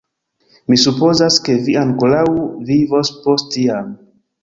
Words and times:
Mi 0.71 0.77
supozas, 0.83 1.37
ke 1.49 1.57
vi 1.69 1.77
ankoraŭ 1.83 2.25
vivos 2.73 3.15
post 3.27 3.57
tiam. 3.59 3.97